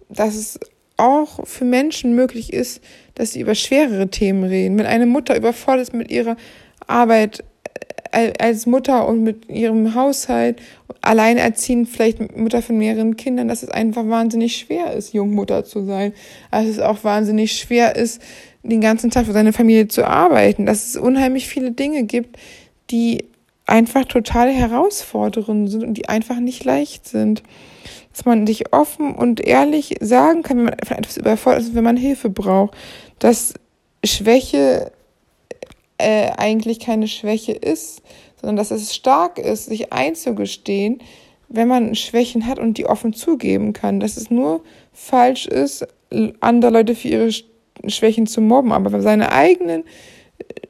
dass 0.09 0.35
es 0.35 0.59
auch 0.97 1.45
für 1.45 1.65
Menschen 1.65 2.15
möglich 2.15 2.53
ist, 2.53 2.81
dass 3.15 3.31
sie 3.31 3.41
über 3.41 3.55
schwerere 3.55 4.09
Themen 4.09 4.43
reden. 4.43 4.77
Wenn 4.77 4.85
eine 4.85 5.05
Mutter 5.05 5.35
überfordert 5.35 5.87
ist 5.87 5.93
mit 5.93 6.11
ihrer 6.11 6.35
Arbeit 6.87 7.43
als 8.39 8.65
Mutter 8.65 9.07
und 9.07 9.23
mit 9.23 9.49
ihrem 9.49 9.93
Haushalt, 9.93 10.59
alleinerziehend, 11.01 11.89
vielleicht 11.89 12.35
Mutter 12.37 12.61
von 12.61 12.77
mehreren 12.77 13.17
Kindern, 13.17 13.47
dass 13.47 13.63
es 13.63 13.69
einfach 13.69 14.07
wahnsinnig 14.07 14.57
schwer 14.57 14.93
ist, 14.93 15.13
Jungmutter 15.13 15.65
zu 15.65 15.85
sein. 15.85 16.13
Dass 16.51 16.65
es 16.65 16.79
auch 16.79 17.03
wahnsinnig 17.03 17.57
schwer 17.57 17.95
ist, 17.95 18.21
den 18.63 18.81
ganzen 18.81 19.11
Tag 19.11 19.25
für 19.25 19.33
seine 19.33 19.53
Familie 19.53 19.87
zu 19.87 20.05
arbeiten. 20.05 20.65
Dass 20.65 20.87
es 20.87 20.95
unheimlich 20.95 21.47
viele 21.47 21.71
Dinge 21.71 22.03
gibt, 22.03 22.37
die 22.89 23.25
einfach 23.65 24.05
totale 24.05 24.51
Herausforderungen 24.51 25.67
sind 25.67 25.83
und 25.83 25.95
die 25.95 26.07
einfach 26.07 26.39
nicht 26.39 26.63
leicht 26.63 27.07
sind. 27.07 27.43
Dass 28.11 28.25
man 28.25 28.47
sich 28.47 28.73
offen 28.73 29.13
und 29.13 29.41
ehrlich 29.41 29.95
sagen 29.99 30.41
kann, 30.41 30.57
wenn 30.57 30.65
man 30.65 30.73
etwas 30.73 31.17
überfordert 31.17 31.63
ist, 31.63 31.75
wenn 31.75 31.83
man 31.83 31.97
Hilfe 31.97 32.29
braucht. 32.29 32.75
Dass 33.19 33.53
Schwäche 34.03 34.91
äh, 35.97 36.31
eigentlich 36.37 36.79
keine 36.79 37.07
Schwäche 37.07 37.53
ist, 37.53 38.01
sondern 38.39 38.57
dass 38.57 38.71
es 38.71 38.93
stark 38.93 39.39
ist, 39.39 39.65
sich 39.65 39.93
einzugestehen, 39.93 40.99
wenn 41.47 41.67
man 41.67 41.95
Schwächen 41.95 42.47
hat 42.47 42.59
und 42.59 42.77
die 42.77 42.85
offen 42.85 43.13
zugeben 43.13 43.73
kann. 43.73 43.99
Dass 43.99 44.17
es 44.17 44.29
nur 44.29 44.61
falsch 44.91 45.45
ist, 45.45 45.87
andere 46.39 46.71
Leute 46.71 46.95
für 46.95 47.07
ihre 47.07 47.29
Schwächen 47.87 48.27
zu 48.27 48.41
mobben, 48.41 48.71
aber 48.71 49.01
seine 49.01 49.31
eigenen 49.31 49.83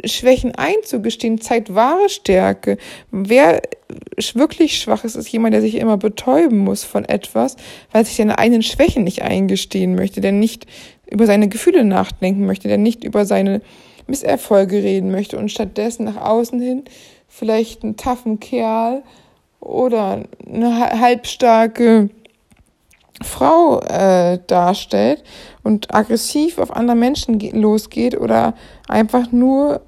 Schwächen 0.05 0.53
einzugestehen, 0.53 1.41
zeigt 1.41 1.73
wahre 1.73 2.09
Stärke. 2.09 2.77
Wer 3.11 3.61
wirklich 4.33 4.79
schwach 4.79 5.03
ist, 5.03 5.15
ist 5.15 5.29
jemand, 5.29 5.53
der 5.53 5.61
sich 5.61 5.75
immer 5.75 5.97
betäuben 5.97 6.59
muss 6.59 6.83
von 6.83 7.05
etwas, 7.05 7.55
weil 7.91 8.05
sich 8.05 8.15
seine 8.15 8.37
eigenen 8.37 8.61
Schwächen 8.61 9.03
nicht 9.03 9.23
eingestehen 9.23 9.95
möchte, 9.95 10.21
der 10.21 10.31
nicht 10.31 10.67
über 11.09 11.25
seine 11.25 11.49
Gefühle 11.49 11.83
nachdenken 11.83 12.45
möchte, 12.45 12.67
der 12.67 12.77
nicht 12.77 13.03
über 13.03 13.25
seine 13.25 13.61
Misserfolge 14.07 14.77
reden 14.77 15.11
möchte 15.11 15.37
und 15.37 15.51
stattdessen 15.51 16.05
nach 16.05 16.17
außen 16.17 16.59
hin 16.59 16.83
vielleicht 17.27 17.83
einen 17.83 17.97
taffen 17.97 18.39
Kerl 18.39 19.03
oder 19.59 20.23
eine 20.47 20.99
halbstarke 20.99 22.09
Frau 23.21 23.79
äh, 23.81 24.39
darstellt 24.47 25.23
und 25.63 25.93
aggressiv 25.93 26.57
auf 26.57 26.75
andere 26.75 26.97
Menschen 26.97 27.39
losgeht 27.39 28.17
oder 28.17 28.53
einfach 28.87 29.31
nur 29.31 29.81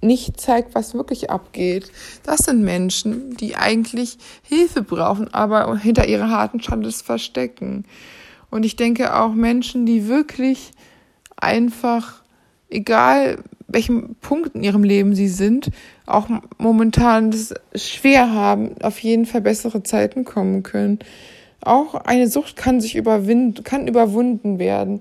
nicht 0.00 0.40
zeigt, 0.40 0.74
was 0.76 0.94
wirklich 0.94 1.28
abgeht. 1.30 1.90
Das 2.22 2.40
sind 2.40 2.62
Menschen, 2.62 3.36
die 3.36 3.56
eigentlich 3.56 4.18
Hilfe 4.42 4.82
brauchen, 4.82 5.32
aber 5.34 5.76
hinter 5.76 6.06
ihrer 6.06 6.30
harten 6.30 6.60
Schande 6.62 6.90
verstecken. 6.92 7.84
Und 8.50 8.64
ich 8.64 8.76
denke 8.76 9.16
auch 9.16 9.32
Menschen, 9.32 9.86
die 9.86 10.06
wirklich 10.06 10.70
einfach, 11.36 12.22
egal 12.70 13.42
welchem 13.68 14.16
Punkt 14.20 14.54
in 14.54 14.64
ihrem 14.64 14.82
Leben 14.82 15.14
sie 15.14 15.28
sind, 15.28 15.70
auch 16.06 16.28
momentan 16.56 17.30
das 17.30 17.54
schwer 17.74 18.32
haben, 18.32 18.74
auf 18.82 18.98
jeden 19.00 19.26
Fall 19.26 19.42
bessere 19.42 19.82
Zeiten 19.82 20.24
kommen 20.24 20.62
können. 20.62 20.98
Auch 21.60 21.94
eine 21.94 22.28
Sucht 22.28 22.56
kann 22.56 22.80
sich 22.80 22.96
überwinden, 22.96 23.62
kann 23.64 23.86
überwunden 23.86 24.58
werden. 24.58 25.00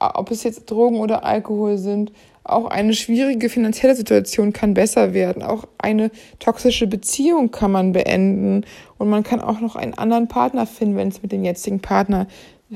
Ob 0.00 0.30
es 0.30 0.42
jetzt 0.42 0.70
Drogen 0.70 0.98
oder 0.98 1.24
Alkohol 1.24 1.78
sind. 1.78 2.12
Auch 2.42 2.66
eine 2.66 2.92
schwierige 2.92 3.48
finanzielle 3.48 3.94
Situation 3.94 4.52
kann 4.52 4.74
besser 4.74 5.14
werden. 5.14 5.42
Auch 5.42 5.64
eine 5.78 6.10
toxische 6.40 6.86
Beziehung 6.86 7.50
kann 7.50 7.70
man 7.70 7.92
beenden. 7.92 8.66
Und 8.98 9.08
man 9.08 9.22
kann 9.22 9.40
auch 9.40 9.60
noch 9.60 9.76
einen 9.76 9.94
anderen 9.94 10.28
Partner 10.28 10.66
finden, 10.66 10.96
wenn 10.96 11.08
es 11.08 11.22
mit 11.22 11.32
dem 11.32 11.44
jetzigen 11.44 11.80
Partner 11.80 12.26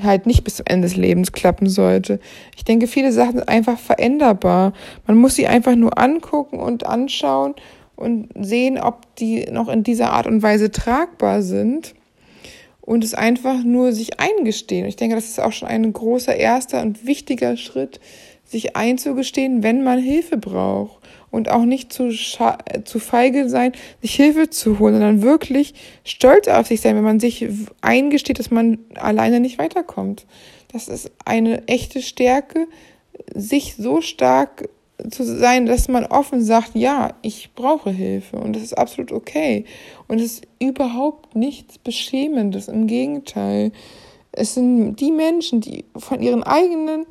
halt 0.03 0.25
nicht 0.25 0.43
bis 0.43 0.57
zum 0.57 0.65
Ende 0.67 0.87
des 0.87 0.97
Lebens 0.97 1.31
klappen 1.31 1.67
sollte. 1.69 2.19
Ich 2.55 2.63
denke, 2.63 2.87
viele 2.87 3.11
Sachen 3.11 3.37
sind 3.37 3.49
einfach 3.49 3.77
veränderbar. 3.77 4.73
Man 5.07 5.17
muss 5.17 5.35
sie 5.35 5.47
einfach 5.47 5.75
nur 5.75 5.97
angucken 5.97 6.59
und 6.59 6.85
anschauen 6.85 7.55
und 7.95 8.29
sehen, 8.39 8.77
ob 8.79 9.15
die 9.15 9.45
noch 9.51 9.69
in 9.69 9.83
dieser 9.83 10.11
Art 10.11 10.27
und 10.27 10.41
Weise 10.41 10.71
tragbar 10.71 11.41
sind 11.41 11.95
und 12.81 13.03
es 13.03 13.13
einfach 13.13 13.63
nur 13.63 13.93
sich 13.93 14.19
eingestehen. 14.19 14.85
Ich 14.85 14.95
denke, 14.95 15.15
das 15.15 15.25
ist 15.25 15.39
auch 15.39 15.51
schon 15.51 15.67
ein 15.67 15.91
großer 15.91 16.35
erster 16.35 16.81
und 16.81 17.05
wichtiger 17.05 17.57
Schritt, 17.57 17.99
sich 18.45 18.75
einzugestehen, 18.75 19.61
wenn 19.61 19.83
man 19.83 19.99
Hilfe 19.99 20.37
braucht 20.37 20.98
und 21.31 21.49
auch 21.49 21.65
nicht 21.65 21.93
zu, 21.93 22.09
zu 22.11 22.99
feige 22.99 23.49
sein, 23.49 23.73
sich 24.01 24.15
Hilfe 24.15 24.49
zu 24.49 24.79
holen, 24.79 24.95
sondern 24.95 25.21
wirklich 25.21 25.73
stolz 26.03 26.47
auf 26.47 26.67
sich 26.67 26.81
sein, 26.81 26.95
wenn 26.95 27.03
man 27.03 27.19
sich 27.19 27.47
eingesteht, 27.81 28.39
dass 28.39 28.51
man 28.51 28.79
alleine 28.95 29.39
nicht 29.39 29.59
weiterkommt. 29.59 30.25
Das 30.71 30.87
ist 30.87 31.11
eine 31.25 31.67
echte 31.67 32.01
Stärke, 32.01 32.67
sich 33.33 33.75
so 33.75 34.01
stark 34.01 34.69
zu 35.09 35.23
sein, 35.23 35.65
dass 35.65 35.87
man 35.87 36.05
offen 36.05 36.41
sagt, 36.41 36.71
ja, 36.75 37.13
ich 37.21 37.51
brauche 37.55 37.89
Hilfe 37.89 38.37
und 38.37 38.55
das 38.55 38.63
ist 38.63 38.77
absolut 38.77 39.11
okay. 39.11 39.65
Und 40.07 40.19
es 40.19 40.33
ist 40.33 40.47
überhaupt 40.59 41.35
nichts 41.35 41.77
Beschämendes, 41.77 42.67
im 42.67 42.87
Gegenteil. 42.87 43.71
Es 44.31 44.55
sind 44.55 44.97
die 44.97 45.11
Menschen, 45.11 45.61
die 45.61 45.85
von 45.95 46.21
ihren 46.21 46.43
eigenen 46.43 47.05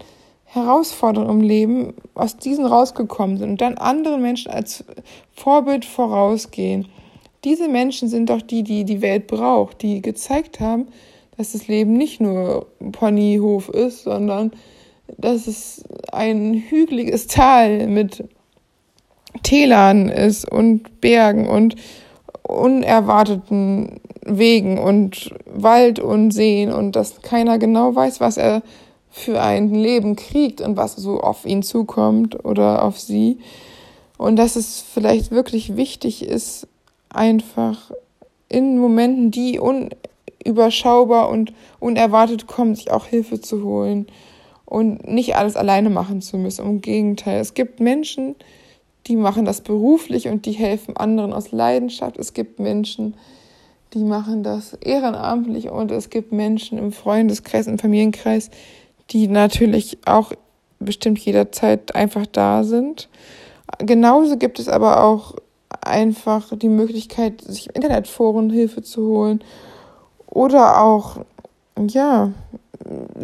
Herausforderungen 0.50 1.40
im 1.40 1.46
Leben 1.46 1.94
aus 2.14 2.38
diesen 2.38 2.64
rausgekommen 2.64 3.36
sind 3.36 3.50
und 3.50 3.60
dann 3.60 3.76
anderen 3.76 4.22
Menschen 4.22 4.50
als 4.50 4.82
Vorbild 5.32 5.84
vorausgehen. 5.84 6.88
Diese 7.44 7.68
Menschen 7.68 8.08
sind 8.08 8.30
doch 8.30 8.40
die, 8.40 8.62
die 8.62 8.84
die 8.84 9.02
Welt 9.02 9.26
braucht, 9.26 9.82
die 9.82 10.00
gezeigt 10.00 10.58
haben, 10.58 10.88
dass 11.36 11.52
das 11.52 11.68
Leben 11.68 11.92
nicht 11.92 12.20
nur 12.20 12.66
Ponyhof 12.92 13.68
ist, 13.68 14.04
sondern 14.04 14.52
dass 15.18 15.46
es 15.46 15.84
ein 16.12 16.54
hügeliges 16.54 17.26
Tal 17.28 17.86
mit 17.86 18.24
Tälern 19.42 20.08
ist 20.08 20.50
und 20.50 21.00
Bergen 21.00 21.46
und 21.46 21.76
unerwarteten 22.42 24.00
Wegen 24.24 24.78
und 24.78 25.34
Wald 25.44 26.00
und 26.00 26.30
Seen 26.30 26.72
und 26.72 26.96
dass 26.96 27.20
keiner 27.20 27.58
genau 27.58 27.94
weiß, 27.94 28.20
was 28.20 28.38
er 28.38 28.62
für 29.10 29.40
ein 29.40 29.74
Leben 29.74 30.16
kriegt 30.16 30.60
und 30.60 30.76
was 30.76 30.96
so 30.96 31.20
auf 31.20 31.44
ihn 31.44 31.62
zukommt 31.62 32.44
oder 32.44 32.84
auf 32.84 32.98
sie. 32.98 33.38
Und 34.16 34.36
dass 34.36 34.56
es 34.56 34.80
vielleicht 34.80 35.30
wirklich 35.30 35.76
wichtig 35.76 36.22
ist, 36.24 36.66
einfach 37.08 37.92
in 38.48 38.78
Momenten, 38.78 39.30
die 39.30 39.60
unüberschaubar 39.60 41.28
und 41.28 41.52
unerwartet 41.80 42.46
kommen, 42.46 42.74
sich 42.74 42.90
auch 42.90 43.06
Hilfe 43.06 43.40
zu 43.40 43.64
holen 43.64 44.06
und 44.64 45.08
nicht 45.08 45.36
alles 45.36 45.56
alleine 45.56 45.90
machen 45.90 46.20
zu 46.20 46.36
müssen. 46.36 46.64
Im 46.64 46.80
Gegenteil, 46.80 47.40
es 47.40 47.54
gibt 47.54 47.80
Menschen, 47.80 48.34
die 49.06 49.16
machen 49.16 49.44
das 49.44 49.62
beruflich 49.62 50.28
und 50.28 50.44
die 50.44 50.52
helfen 50.52 50.96
anderen 50.96 51.32
aus 51.32 51.52
Leidenschaft. 51.52 52.18
Es 52.18 52.34
gibt 52.34 52.58
Menschen, 52.58 53.14
die 53.94 54.04
machen 54.04 54.42
das 54.42 54.74
ehrenamtlich 54.74 55.70
und 55.70 55.90
es 55.90 56.10
gibt 56.10 56.32
Menschen 56.32 56.76
im 56.76 56.92
Freundeskreis, 56.92 57.66
im 57.66 57.78
Familienkreis, 57.78 58.50
die 59.10 59.28
natürlich 59.28 59.98
auch 60.06 60.32
bestimmt 60.78 61.18
jederzeit 61.18 61.94
einfach 61.94 62.26
da 62.26 62.64
sind. 62.64 63.08
Genauso 63.78 64.36
gibt 64.36 64.58
es 64.58 64.68
aber 64.68 65.04
auch 65.04 65.34
einfach 65.80 66.56
die 66.56 66.68
Möglichkeit, 66.68 67.42
sich 67.42 67.68
im 67.68 67.74
Internetforen 67.74 68.50
Hilfe 68.50 68.82
zu 68.82 69.06
holen 69.08 69.44
oder 70.26 70.82
auch, 70.82 71.18
ja, 71.78 72.32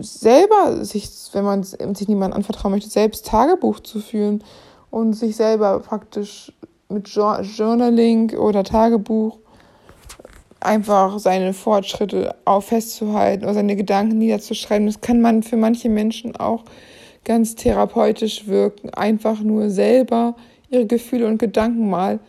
selber 0.01 0.85
sich, 0.85 1.11
wenn 1.33 1.45
man 1.45 1.63
sich 1.63 2.09
niemandem 2.09 2.37
anvertrauen 2.37 2.73
möchte, 2.73 2.91
selbst 2.91 3.27
Tagebuch 3.27 3.81
zu 3.81 4.01
führen 4.01 4.43
und 4.91 5.15
sich 5.15 5.37
selber 5.37 5.81
praktisch 5.81 6.53
mit 6.89 7.09
Journaling 7.09 8.37
oder 8.37 8.65
Tagebuch 8.65 9.39
einfach 10.65 11.19
seine 11.19 11.53
Fortschritte 11.53 12.35
auch 12.45 12.63
festzuhalten 12.63 13.45
oder 13.45 13.55
seine 13.55 13.77
Gedanken 13.77 14.19
niederzuschreiben. 14.19 14.87
Das 14.87 15.01
kann 15.01 15.21
man 15.21 15.43
für 15.43 15.57
manche 15.57 15.89
Menschen 15.89 16.37
auch 16.37 16.65
ganz 17.25 17.55
therapeutisch 17.55 18.47
wirken, 18.47 18.91
einfach 18.91 19.41
nur 19.41 19.71
selber 19.71 20.37
ihre 20.71 20.87
Gefühle 20.87 21.27
und 21.27 21.39
Gedanken 21.39 21.89
mal 21.89 22.21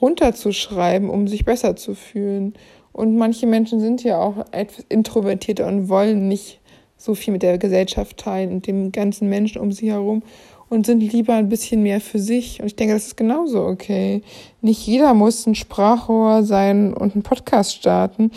runterzuschreiben, 0.00 1.10
um 1.10 1.28
sich 1.28 1.44
besser 1.44 1.76
zu 1.76 1.94
fühlen. 1.94 2.54
Und 2.92 3.16
manche 3.16 3.46
Menschen 3.46 3.80
sind 3.80 4.04
ja 4.04 4.18
auch 4.18 4.44
etwas 4.52 4.84
introvertierter 4.88 5.66
und 5.66 5.88
wollen 5.88 6.28
nicht 6.28 6.60
so 6.96 7.14
viel 7.14 7.32
mit 7.32 7.42
der 7.42 7.58
Gesellschaft 7.58 8.16
teilen 8.16 8.52
und 8.52 8.66
dem 8.66 8.92
ganzen 8.92 9.28
Menschen 9.28 9.60
um 9.60 9.72
sie 9.72 9.90
herum 9.90 10.22
und 10.68 10.86
sind 10.86 11.00
lieber 11.00 11.34
ein 11.34 11.48
bisschen 11.48 11.82
mehr 11.82 12.00
für 12.00 12.18
sich. 12.18 12.60
Und 12.60 12.66
ich 12.66 12.76
denke, 12.76 12.94
das 12.94 13.06
ist 13.06 13.16
genauso 13.16 13.64
okay. 13.64 14.22
Nicht 14.60 14.86
jeder 14.86 15.14
muss 15.14 15.46
ein 15.46 15.54
Sprachrohr 15.54 16.42
sein 16.42 16.94
und 16.94 17.14
einen 17.14 17.22
Podcast 17.22 17.74
starten. 17.74 18.30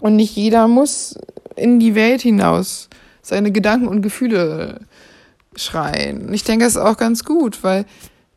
Und 0.00 0.16
nicht 0.16 0.36
jeder 0.36 0.68
muss 0.68 1.18
in 1.56 1.80
die 1.80 1.94
Welt 1.94 2.22
hinaus 2.22 2.88
seine 3.22 3.52
Gedanken 3.52 3.88
und 3.88 4.02
Gefühle 4.02 4.80
schreien. 5.56 6.28
Und 6.28 6.34
ich 6.34 6.44
denke, 6.44 6.64
das 6.64 6.76
ist 6.76 6.82
auch 6.82 6.96
ganz 6.96 7.24
gut, 7.24 7.62
weil 7.62 7.86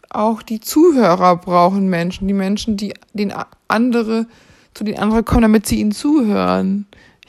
auch 0.09 0.41
die 0.41 0.59
Zuhörer 0.59 1.35
brauchen 1.35 1.89
Menschen, 1.89 2.27
die 2.27 2.33
Menschen, 2.33 2.77
die 2.77 2.93
den 3.13 3.33
andere 3.67 4.27
zu 4.73 4.83
den 4.83 4.97
anderen 4.97 5.25
kommen, 5.25 5.41
damit 5.41 5.65
sie 5.65 5.79
ihnen 5.79 5.91
zuhören. 5.91 6.85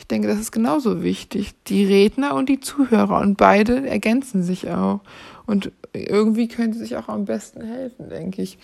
Ich 0.09 0.17
denke, 0.17 0.29
das 0.29 0.39
ist 0.39 0.53
genauso 0.53 1.03
wichtig. 1.03 1.53
Die 1.67 1.85
Redner 1.85 2.35
und 2.35 2.49
die 2.49 2.61
Zuhörer 2.61 3.21
und 3.21 3.37
beide 3.37 3.87
ergänzen 3.87 4.43
sich 4.43 4.71
auch. 4.71 5.01
Und 5.45 5.71
irgendwie 5.93 6.49
können 6.49 6.73
sie 6.73 6.79
sich 6.79 6.97
auch 6.97 7.09
am 7.09 7.27
besten 7.27 7.61
helfen, 7.61 8.09
denke 8.09 8.41
ich. 8.41 8.57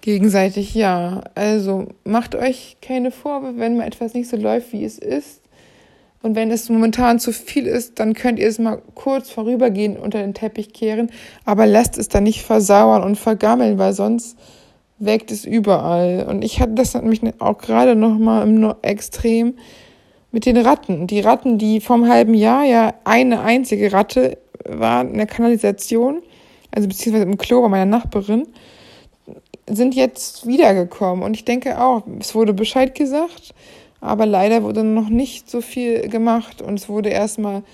Gegenseitig, 0.00 0.74
ja. 0.74 1.22
Also 1.36 1.86
macht 2.02 2.34
euch 2.34 2.78
keine 2.82 3.12
Vorwürfe, 3.12 3.60
wenn 3.60 3.76
mal 3.76 3.86
etwas 3.86 4.12
nicht 4.12 4.28
so 4.28 4.36
läuft, 4.36 4.72
wie 4.72 4.84
es 4.84 4.98
ist. 4.98 5.42
Und 6.20 6.34
wenn 6.34 6.50
es 6.50 6.68
momentan 6.68 7.20
zu 7.20 7.32
viel 7.32 7.68
ist, 7.68 8.00
dann 8.00 8.14
könnt 8.14 8.40
ihr 8.40 8.48
es 8.48 8.58
mal 8.58 8.82
kurz 8.96 9.30
vorübergehend 9.30 10.00
unter 10.00 10.18
den 10.18 10.34
Teppich 10.34 10.72
kehren, 10.72 11.12
aber 11.44 11.64
lasst 11.68 11.96
es 11.96 12.08
dann 12.08 12.24
nicht 12.24 12.42
versauern 12.42 13.04
und 13.04 13.14
vergammeln, 13.14 13.78
weil 13.78 13.92
sonst 13.92 14.36
weckt 14.98 15.30
es 15.30 15.44
überall. 15.44 16.26
Und 16.28 16.42
ich 16.44 16.58
hatte 16.58 16.74
das 16.74 16.94
nämlich 16.94 17.22
auch 17.38 17.58
gerade 17.58 17.94
noch 17.94 18.18
mal 18.18 18.42
im 18.42 18.74
Extrem 18.82 19.54
mit 20.30 20.46
den 20.46 20.56
Ratten. 20.56 21.06
Die 21.06 21.20
Ratten, 21.20 21.58
die 21.58 21.80
vom 21.80 22.08
halben 22.08 22.34
Jahr 22.34 22.64
ja 22.64 22.94
eine 23.04 23.40
einzige 23.40 23.92
Ratte 23.92 24.38
war 24.64 25.02
in 25.02 25.14
der 25.14 25.26
Kanalisation, 25.26 26.22
also 26.70 26.88
beziehungsweise 26.88 27.24
im 27.24 27.38
Klo 27.38 27.62
bei 27.62 27.68
meiner 27.68 27.86
Nachbarin, 27.86 28.46
sind 29.66 29.94
jetzt 29.94 30.46
wiedergekommen. 30.46 31.24
Und 31.24 31.34
ich 31.34 31.44
denke 31.44 31.80
auch, 31.80 32.02
es 32.18 32.34
wurde 32.34 32.52
Bescheid 32.52 32.94
gesagt 32.94 33.54
aber 34.00 34.26
leider 34.26 34.62
wurde 34.62 34.84
noch 34.84 35.08
nicht 35.08 35.50
so 35.50 35.60
viel 35.60 36.08
gemacht 36.08 36.62
und 36.62 36.74
es 36.74 36.88
wurde 36.88 37.08
erstmal 37.08 37.56
ein 37.56 37.64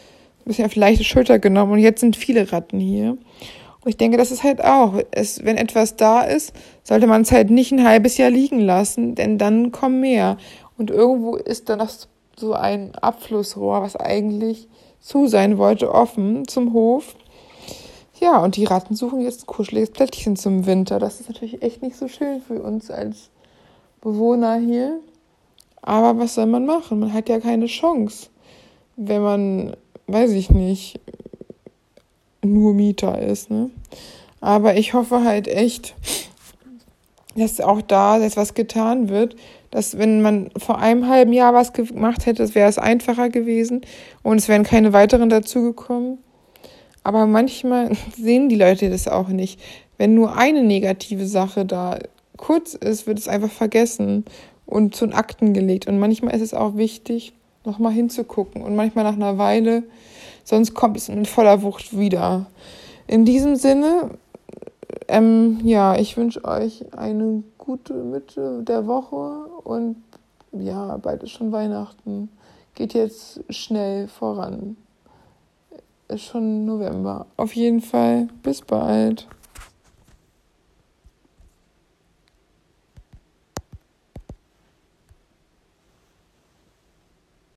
bisschen 0.45 0.67
auf 0.67 0.75
leichte 0.75 1.05
Schulter 1.05 1.39
genommen 1.39 1.73
und 1.73 1.79
jetzt 1.79 2.01
sind 2.01 2.17
viele 2.17 2.51
Ratten 2.53 2.81
hier. 2.81 3.11
Und 3.11 3.91
ich 3.91 3.97
denke, 3.99 4.17
das 4.17 4.31
ist 4.31 4.43
halt 4.43 4.65
auch, 4.65 4.99
es, 5.11 5.45
wenn 5.45 5.59
etwas 5.59 5.97
da 5.97 6.23
ist, 6.23 6.55
sollte 6.83 7.07
man 7.07 7.23
es 7.23 7.33
halt 7.33 7.51
nicht 7.51 7.73
ein 7.73 7.85
halbes 7.85 8.17
Jahr 8.17 8.31
liegen 8.31 8.61
lassen, 8.61 9.15
denn 9.15 9.37
dann 9.37 9.73
kommen 9.73 10.01
mehr. 10.01 10.39
Und 10.79 10.91
irgendwo 10.91 11.37
ist 11.37 11.69
dann 11.69 11.79
noch 11.79 11.91
so 12.39 12.53
ein 12.53 12.95
Abflussrohr, 12.95 13.83
was 13.83 13.97
eigentlich 13.97 14.69
zu 15.01 15.27
sein 15.27 15.59
wollte, 15.59 15.93
offen 15.93 16.49
zum 16.49 16.73
Hof. 16.73 17.15
Ja, 18.21 18.43
und 18.43 18.57
die 18.57 18.65
Ratten 18.65 18.95
suchen 18.95 19.21
jetzt 19.21 19.43
ein 19.43 19.47
kuscheliges 19.47 19.91
Plättchen 19.91 20.37
zum 20.37 20.67
Winter. 20.67 20.99
Das 20.99 21.21
ist 21.21 21.29
natürlich 21.29 21.63
echt 21.63 21.83
nicht 21.83 21.97
so 21.97 22.09
schön 22.09 22.41
für 22.41 22.63
uns 22.63 22.91
als 22.91 23.31
Bewohner 24.01 24.57
hier. 24.57 25.01
Aber 25.83 26.19
was 26.19 26.35
soll 26.35 26.47
man 26.47 26.65
machen? 26.65 27.01
Man 27.01 27.13
hat 27.13 27.29
ja 27.29 27.41
keine 27.41 27.67
Chance, 27.67 28.29
wenn 28.97 29.23
man, 29.23 29.77
weiß 30.07 30.31
ich 30.33 30.51
nicht, 30.51 31.01
nur 32.43 32.73
Mieter 32.73 33.21
ist. 33.21 33.51
Ne? 33.51 33.71
Aber 34.41 34.77
ich 34.77 34.95
hoffe 34.95 35.25
halt 35.25 35.49
echt, 35.49 35.95
dass 37.37 37.61
auch 37.61 37.83
da 37.83 38.19
etwas 38.23 38.55
getan 38.55 39.09
wird, 39.09 39.37
dass 39.75 39.99
wenn 39.99 40.23
man 40.23 40.51
vor 40.57 40.79
einem 40.79 41.09
halben 41.09 41.33
Jahr 41.33 41.53
was 41.53 41.73
gemacht 41.73 42.27
hätte, 42.27 42.55
wäre 42.55 42.69
es 42.69 42.79
einfacher 42.79 43.29
gewesen 43.29 43.81
und 44.23 44.37
es 44.37 44.47
wären 44.47 44.63
keine 44.63 44.93
weiteren 44.93 45.29
dazugekommen. 45.29 46.19
Aber 47.03 47.27
manchmal 47.27 47.91
sehen 48.17 48.49
die 48.49 48.55
Leute 48.55 48.89
das 48.89 49.09
auch 49.09 49.27
nicht. 49.27 49.61
Wenn 49.99 50.15
nur 50.15 50.37
eine 50.37 50.63
negative 50.63 51.27
Sache 51.27 51.65
da 51.67 51.99
kurz 52.37 52.75
ist, 52.75 53.09
wird 53.09 53.19
es 53.19 53.27
einfach 53.27 53.51
vergessen 53.51 54.25
und 54.65 54.95
zu 54.95 55.07
den 55.07 55.15
Akten 55.15 55.55
gelegt. 55.55 55.89
Und 55.89 55.99
manchmal 55.99 56.37
ist 56.37 56.43
es 56.43 56.55
auch 56.55 56.77
wichtig, 56.77 57.33
nochmal 57.65 57.93
hinzugucken 57.93 58.63
und 58.63 58.77
manchmal 58.77 59.03
nach 59.03 59.15
einer 59.15 59.39
Weile, 59.39 59.83
sonst 60.45 60.75
kommt 60.75 60.97
es 60.97 61.09
in 61.09 61.25
voller 61.25 61.63
Wucht 61.63 61.99
wieder. 61.99 62.47
In 63.09 63.25
diesem 63.25 63.57
Sinne, 63.57 64.11
ähm, 65.09 65.61
ja, 65.65 65.97
ich 65.97 66.17
wünsche 66.17 66.45
euch 66.45 66.85
eine 66.97 67.43
gute 67.59 67.95
Mitte 67.95 68.63
der 68.63 68.87
Woche 68.87 69.47
und 69.65 69.97
ja, 70.53 70.97
bald 70.99 71.23
ist 71.23 71.33
schon 71.33 71.53
Weihnachten. 71.53 72.29
Geht 72.75 72.95
jetzt 72.95 73.41
schnell 73.51 74.09
voran. 74.09 74.77
Ist 76.09 76.25
schon 76.25 76.65
November. 76.65 77.27
Auf 77.37 77.55
jeden 77.55 77.81
Fall, 77.81 78.29
bis 78.43 78.61
bald. 78.61 79.27